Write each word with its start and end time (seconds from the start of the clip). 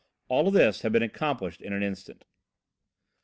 All 0.29 0.49
this 0.49 0.81
had 0.81 0.93
been 0.93 1.03
accomplished 1.03 1.61
in 1.61 1.73
an 1.73 1.83
instant. 1.83 2.25